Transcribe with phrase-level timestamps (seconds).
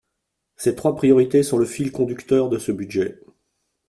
[0.55, 3.19] Ces trois priorités sont le fil conducteur de ce budget.